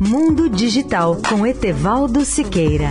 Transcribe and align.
Mundo 0.00 0.48
Digital 0.48 1.16
com 1.28 1.46
Etevaldo 1.46 2.24
Siqueira. 2.24 2.90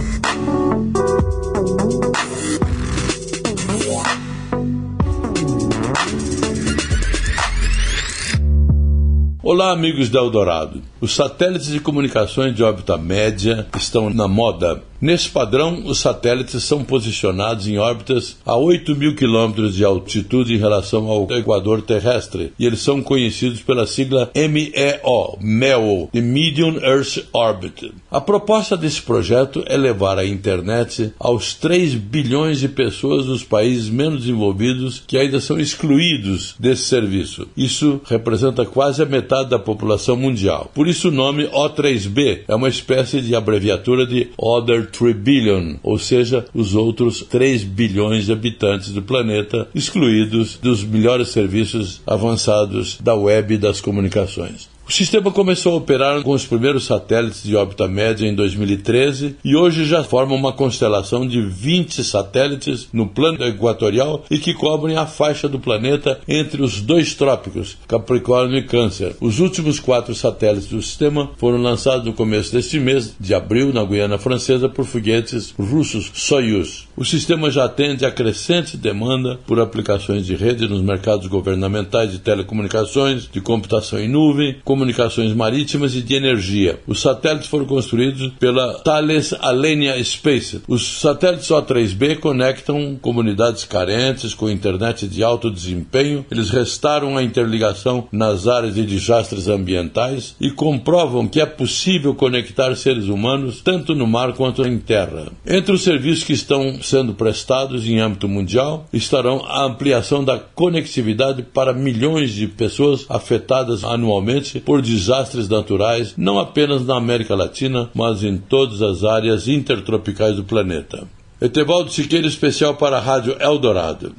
Olá, 9.43 9.71
amigos 9.71 10.09
da 10.09 10.19
Eldorado. 10.19 10.81
Os 10.99 11.13
satélites 11.13 11.67
de 11.67 11.79
comunicações 11.79 12.55
de 12.55 12.63
órbita 12.63 12.97
média 12.97 13.67
estão 13.77 14.09
na 14.09 14.27
moda. 14.27 14.83
Nesse 15.05 15.29
padrão, 15.29 15.83
os 15.85 15.99
satélites 15.99 16.63
são 16.63 16.83
posicionados 16.83 17.67
em 17.67 17.77
órbitas 17.77 18.37
a 18.43 18.57
8 18.57 18.95
mil 18.95 19.13
quilômetros 19.13 19.75
de 19.75 19.85
altitude 19.85 20.55
em 20.55 20.57
relação 20.57 21.07
ao 21.07 21.31
equador 21.31 21.83
terrestre, 21.83 22.51
e 22.57 22.65
eles 22.65 22.79
são 22.79 23.03
conhecidos 23.03 23.61
pela 23.61 23.85
sigla 23.85 24.31
MEO, 24.35 25.37
MEO, 25.39 26.09
de 26.11 26.21
Medium 26.23 26.77
Earth 26.77 27.23
Orbit. 27.31 27.91
A 28.09 28.19
proposta 28.19 28.75
desse 28.75 28.99
projeto 28.99 29.63
é 29.67 29.77
levar 29.77 30.17
a 30.17 30.25
internet 30.25 31.13
aos 31.19 31.53
3 31.53 31.93
bilhões 31.93 32.59
de 32.59 32.67
pessoas 32.67 33.27
dos 33.27 33.43
países 33.43 33.87
menos 33.87 34.21
desenvolvidos 34.21 35.03
que 35.05 35.19
ainda 35.19 35.39
são 35.39 35.59
excluídos 35.59 36.55
desse 36.59 36.85
serviço. 36.85 37.47
Isso 37.55 38.01
representa 38.05 38.65
quase 38.65 39.03
a 39.03 39.05
metade 39.05 39.51
da 39.51 39.59
população 39.59 40.15
mundial. 40.15 40.71
Por 40.73 40.87
isso 40.87 41.09
o 41.09 41.11
nome 41.11 41.47
O3B 41.49 42.39
é 42.47 42.55
uma 42.55 42.69
espécie 42.69 43.21
de 43.21 43.35
abreviatura 43.35 44.07
de 44.07 44.29
Other 44.35 44.94
3 44.97 45.15
billion, 45.15 45.75
ou 45.83 45.97
seja, 45.97 46.45
os 46.53 46.75
outros 46.75 47.21
3 47.21 47.63
bilhões 47.63 48.25
de 48.25 48.31
habitantes 48.31 48.91
do 48.91 49.01
planeta, 49.01 49.67
excluídos 49.73 50.57
dos 50.61 50.83
melhores 50.83 51.29
serviços 51.29 52.01
avançados 52.05 52.97
da 53.01 53.15
web 53.15 53.53
e 53.53 53.57
das 53.57 53.81
comunicações. 53.81 54.74
O 54.87 54.91
sistema 54.91 55.31
começou 55.31 55.73
a 55.73 55.77
operar 55.77 56.21
com 56.21 56.29
os 56.29 56.45
primeiros 56.45 56.85
satélites 56.85 57.41
de 57.41 57.55
órbita 57.55 57.87
média 57.87 58.27
em 58.27 58.35
2013 58.35 59.35
e 59.43 59.55
hoje 59.55 59.83
já 59.83 60.03
forma 60.03 60.35
uma 60.35 60.53
constelação 60.53 61.27
de 61.27 61.41
20 61.41 62.03
satélites 62.03 62.87
no 62.93 63.07
plano 63.07 63.43
equatorial 63.43 64.23
e 64.29 64.37
que 64.37 64.53
cobrem 64.53 64.95
a 64.95 65.07
faixa 65.07 65.49
do 65.49 65.59
planeta 65.59 66.19
entre 66.27 66.61
os 66.61 66.81
dois 66.81 67.15
trópicos, 67.15 67.75
Capricórnio 67.87 68.59
e 68.59 68.63
Câncer. 68.63 69.15
Os 69.19 69.39
últimos 69.39 69.79
quatro 69.79 70.13
satélites 70.13 70.67
do 70.67 70.79
sistema 70.79 71.31
foram 71.35 71.59
lançados 71.59 72.05
no 72.05 72.13
começo 72.13 72.51
deste 72.51 72.79
mês 72.79 73.15
de 73.19 73.33
abril 73.33 73.73
na 73.73 73.83
Guiana 73.83 74.19
Francesa 74.19 74.69
por 74.69 74.85
foguetes 74.85 75.51
russos 75.57 76.11
Soyuz. 76.13 76.87
O 76.95 77.03
sistema 77.03 77.49
já 77.49 77.65
atende 77.65 78.05
a 78.05 78.11
crescente 78.11 78.77
demanda 78.77 79.39
por 79.47 79.59
aplicações 79.59 80.27
de 80.27 80.35
rede 80.35 80.67
nos 80.67 80.81
mercados 80.81 81.25
governamentais 81.25 82.11
de 82.11 82.19
telecomunicações, 82.19 83.27
de 83.27 83.41
computação 83.41 83.99
em 83.99 84.07
nuvem, 84.07 84.55
comunicações 84.75 85.33
marítimas 85.33 85.95
e 85.95 86.01
de 86.01 86.15
energia. 86.15 86.81
Os 86.85 86.99
satélites 86.99 87.47
foram 87.47 87.65
construídos 87.65 88.33
pela 88.37 88.73
Thales 88.79 89.33
Alenia 89.39 90.03
Space. 90.03 90.61
Os 90.67 90.99
satélites 90.99 91.47
O3B 91.47 92.19
conectam 92.19 92.97
comunidades 93.01 93.63
carentes 93.63 94.33
com 94.33 94.49
internet 94.49 95.07
de 95.07 95.23
alto 95.23 95.49
desempenho. 95.49 96.25
Eles 96.29 96.49
restaram 96.49 97.15
a 97.15 97.23
interligação 97.23 98.09
nas 98.11 98.47
áreas 98.47 98.75
de 98.75 98.85
desastres 98.85 99.47
ambientais 99.47 100.35
e 100.41 100.51
comprovam 100.51 101.25
que 101.25 101.39
é 101.39 101.45
possível 101.45 102.13
conectar 102.13 102.75
seres 102.75 103.05
humanos 103.05 103.61
tanto 103.63 103.95
no 103.95 104.05
mar 104.05 104.33
quanto 104.33 104.67
em 104.67 104.77
terra. 104.77 105.31
Entre 105.47 105.73
os 105.73 105.83
serviços 105.83 106.25
que 106.25 106.33
estão 106.33 106.81
sendo 106.81 107.13
prestados 107.13 107.87
em 107.87 107.99
âmbito 107.99 108.27
mundial 108.27 108.85
estarão 108.91 109.45
a 109.47 109.63
ampliação 109.63 110.21
da 110.21 110.37
conectividade 110.37 111.43
para 111.43 111.71
milhões 111.71 112.31
de 112.31 112.45
pessoas 112.45 113.05
afetadas 113.07 113.85
anualmente 113.85 114.59
por 114.65 114.81
desastres 114.81 115.47
naturais, 115.47 116.13
não 116.17 116.39
apenas 116.39 116.85
na 116.85 116.97
América 116.97 117.35
Latina, 117.35 117.89
mas 117.93 118.23
em 118.23 118.37
todas 118.37 118.81
as 118.81 119.03
áreas 119.03 119.47
intertropicais 119.47 120.35
do 120.35 120.43
planeta. 120.43 121.07
Etevaldo 121.39 121.91
Siqueira, 121.91 122.27
especial 122.27 122.75
para 122.75 122.97
a 122.97 123.01
Rádio 123.01 123.37
Eldorado. 123.39 124.15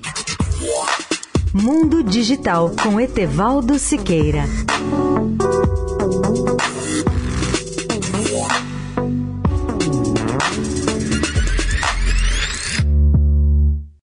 Mundo 1.53 2.03
Digital 2.03 2.71
com 2.83 3.01
Etevaldo 3.01 3.79
Siqueira. 3.79 4.45